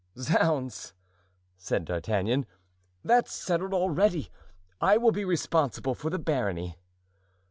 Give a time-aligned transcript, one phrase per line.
[0.17, 0.95] "Zounds!"
[1.57, 2.47] said D'Artagnan,
[3.03, 4.29] "that's settled already;
[4.81, 6.79] I will be responsible for the barony."